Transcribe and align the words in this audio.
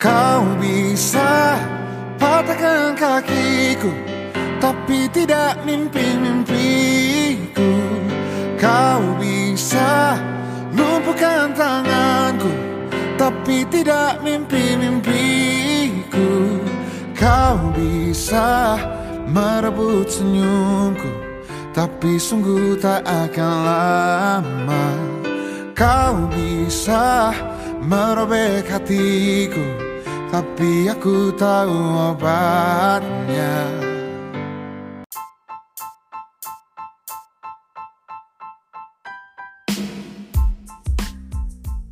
Kau 0.00 0.56
bisa 0.56 1.60
patahkan 2.16 2.96
kakiku 2.96 3.92
Tapi 4.56 5.04
tidak 5.12 5.60
mimpi-mimpiku. 5.68 7.68
Kau 8.56 9.04
bisa 9.20 10.16
lumpuhkan 10.72 11.52
tanganku 11.52 12.48
Tapi 13.20 13.60
tidak 13.68 14.24
mimpi-mimpiku. 14.24 16.32
Kau 17.12 17.60
bisa 17.76 18.80
merebut 19.28 20.08
senyumku 20.08 21.12
Tapi 21.76 22.16
sungguh 22.16 22.72
tak 22.80 23.04
akan 23.04 23.56
lama. 23.68 24.86
Kau 25.76 26.24
bisa 26.32 27.36
merobek 27.84 28.64
hatiku 28.64 29.89
tapi 30.30 30.86
aku 30.86 31.34
tahu 31.34 31.74
obatnya. 32.14 33.66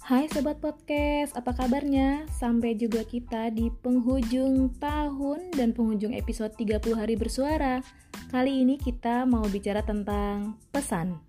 Hai 0.00 0.28
Sobat 0.32 0.64
Podcast, 0.64 1.36
apa 1.36 1.52
kabarnya? 1.52 2.24
Sampai 2.32 2.72
juga 2.80 3.04
kita 3.04 3.52
di 3.52 3.68
penghujung 3.68 4.80
tahun 4.80 5.52
dan 5.52 5.76
penghujung 5.76 6.16
episode 6.16 6.56
30 6.56 6.96
hari 6.96 7.20
bersuara. 7.20 7.84
Kali 8.32 8.64
ini 8.64 8.80
kita 8.80 9.28
mau 9.28 9.44
bicara 9.44 9.84
tentang 9.84 10.56
pesan. 10.72 11.20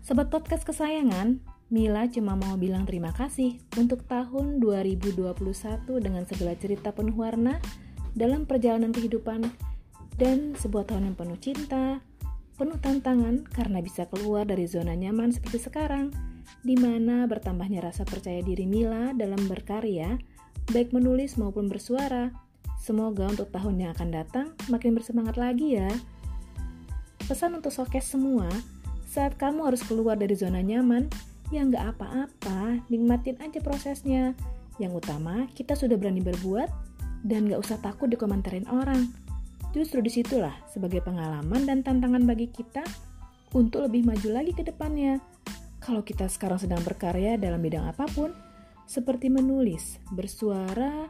Sobat 0.00 0.32
Podcast 0.32 0.64
kesayangan, 0.64 1.44
Mila 1.68 2.08
cuma 2.08 2.32
mau 2.32 2.56
bilang 2.56 2.88
terima 2.88 3.12
kasih 3.12 3.60
untuk 3.76 4.00
tahun 4.08 4.56
2021 4.56 5.20
dengan 6.00 6.24
segala 6.24 6.56
cerita 6.56 6.96
penuh 6.96 7.12
warna 7.12 7.60
dalam 8.16 8.48
perjalanan 8.48 8.88
kehidupan 8.88 9.44
dan 10.16 10.56
sebuah 10.56 10.88
tahun 10.88 11.12
yang 11.12 11.16
penuh 11.20 11.36
cinta, 11.36 12.00
penuh 12.56 12.80
tantangan 12.80 13.44
karena 13.52 13.84
bisa 13.84 14.08
keluar 14.08 14.48
dari 14.48 14.64
zona 14.64 14.96
nyaman 14.96 15.28
seperti 15.28 15.68
sekarang, 15.68 16.08
di 16.64 16.72
mana 16.72 17.28
bertambahnya 17.28 17.84
rasa 17.84 18.08
percaya 18.08 18.40
diri 18.40 18.64
Mila 18.64 19.12
dalam 19.12 19.44
berkarya, 19.44 20.16
baik 20.72 20.96
menulis 20.96 21.36
maupun 21.36 21.68
bersuara. 21.68 22.32
Semoga 22.80 23.28
untuk 23.28 23.52
tahun 23.52 23.84
yang 23.84 23.90
akan 23.92 24.08
datang 24.08 24.46
makin 24.72 24.96
bersemangat 24.96 25.36
lagi 25.36 25.76
ya. 25.76 25.92
Pesan 27.28 27.60
untuk 27.60 27.76
sokes 27.76 28.08
semua, 28.08 28.48
saat 29.04 29.36
kamu 29.36 29.68
harus 29.68 29.84
keluar 29.84 30.16
dari 30.16 30.32
zona 30.32 30.64
nyaman, 30.64 31.12
ya 31.48 31.64
nggak 31.64 31.96
apa-apa, 31.96 32.84
nikmatin 32.92 33.40
aja 33.40 33.60
prosesnya. 33.64 34.36
Yang 34.76 35.04
utama, 35.04 35.48
kita 35.56 35.74
sudah 35.74 35.96
berani 35.96 36.20
berbuat 36.20 36.70
dan 37.24 37.48
nggak 37.48 37.60
usah 37.60 37.80
takut 37.80 38.06
dikomentarin 38.06 38.68
orang. 38.68 39.10
Justru 39.72 40.00
di 40.00 40.08
situlah 40.12 40.54
sebagai 40.70 41.04
pengalaman 41.04 41.64
dan 41.68 41.84
tantangan 41.84 42.24
bagi 42.24 42.48
kita 42.48 42.84
untuk 43.56 43.88
lebih 43.88 44.04
maju 44.04 44.28
lagi 44.32 44.52
ke 44.52 44.64
depannya. 44.64 45.20
Kalau 45.80 46.04
kita 46.04 46.28
sekarang 46.28 46.60
sedang 46.60 46.84
berkarya 46.84 47.40
dalam 47.40 47.64
bidang 47.64 47.88
apa 47.88 48.04
pun, 48.12 48.32
seperti 48.84 49.32
menulis, 49.32 50.00
bersuara, 50.12 51.08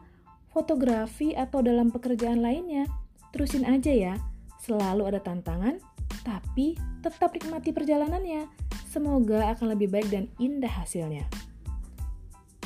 fotografi, 0.51 1.35
atau 1.35 1.63
dalam 1.63 1.91
pekerjaan 1.91 2.43
lainnya, 2.43 2.87
terusin 3.35 3.67
aja 3.67 3.91
ya. 3.91 4.15
Selalu 4.59 5.15
ada 5.15 5.21
tantangan, 5.23 5.79
tapi 6.27 6.75
tetap 7.03 7.31
nikmati 7.35 7.71
perjalanannya 7.71 8.68
Semoga 8.89 9.53
akan 9.53 9.77
lebih 9.77 9.93
baik 9.93 10.09
dan 10.09 10.33
indah 10.41 10.73
hasilnya. 10.73 11.29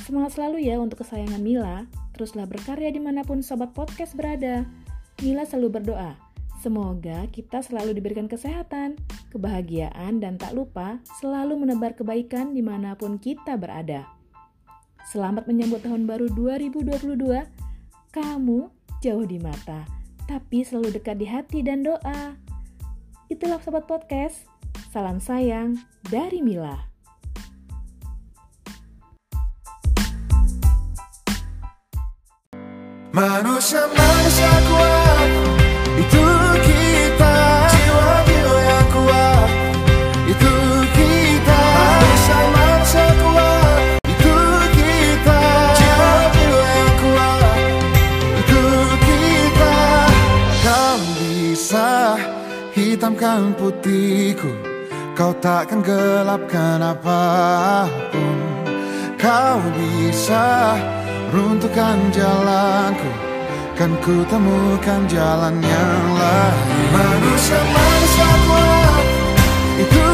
Semangat 0.06 0.39
selalu 0.39 0.62
ya 0.62 0.78
untuk 0.78 1.03
kesayangan 1.03 1.42
Mila. 1.42 1.91
Teruslah 2.15 2.47
berkarya 2.47 2.95
di 2.95 3.03
mana 3.03 3.27
pun 3.27 3.42
sobat 3.42 3.75
podcast 3.75 4.15
berada. 4.15 4.62
Mila 5.19 5.43
selalu 5.43 5.83
berdoa. 5.83 6.15
Semoga 6.62 7.27
kita 7.34 7.59
selalu 7.59 7.98
diberikan 7.98 8.31
kesehatan, 8.31 8.94
kebahagiaan, 9.34 10.22
dan 10.22 10.38
tak 10.38 10.55
lupa 10.55 11.03
selalu 11.19 11.59
menebar 11.59 11.99
kebaikan 11.99 12.55
di 12.55 12.62
mana 12.62 12.94
pun 12.94 13.19
kita 13.19 13.59
berada. 13.59 14.06
Selamat 15.11 15.50
menyambut 15.50 15.82
tahun 15.82 16.06
baru 16.06 16.31
2022. 16.31 17.19
Kamu 18.15 18.59
jauh 19.03 19.27
di 19.27 19.43
mata, 19.43 19.82
tapi 20.31 20.62
selalu 20.62 21.03
dekat 21.03 21.19
di 21.19 21.27
hati 21.27 21.66
dan 21.66 21.82
doa. 21.82 22.38
Itulah 23.27 23.59
sobat 23.59 23.91
podcast. 23.91 24.51
Salam 24.92 25.16
sayang 25.25 25.72
dari 26.04 26.44
Mila. 26.44 26.76
Manusia 33.16 33.88
manusia 33.88 34.52
kuat 34.69 35.28
itu 35.97 36.25
kita. 36.60 37.36
Jiwa-jiwa 37.72 38.56
yang 38.69 38.88
kuat 38.92 39.48
itu 40.28 40.54
kita. 40.92 41.62
Manusia 41.72 42.41
manusia 42.52 43.06
kuat 43.16 43.81
itu 44.12 44.36
kita. 44.76 45.41
Jiwa-jiwa 45.72 46.64
yang 46.69 46.94
kuat 47.00 47.56
itu 48.44 48.62
kita. 49.08 49.75
Kau 50.60 51.00
bisa 51.16 52.20
hitamkan 52.76 53.56
putihku 53.56 54.72
Kau 55.12 55.28
takkan 55.45 55.84
gelapkan 55.84 56.81
apa 56.81 57.84
pun. 58.09 58.39
Kau 59.21 59.61
bisa 59.77 60.73
runtuhkan 61.28 62.00
jalanku. 62.17 63.12
Kan 63.77 63.93
ku 64.00 64.25
temukan 64.25 65.05
jalan 65.12 65.61
yang 65.61 66.05
lain. 66.17 66.89
Manusia, 66.97 67.61
manusia 67.61 68.31
kuat. 68.49 69.05
Itu 69.84 70.12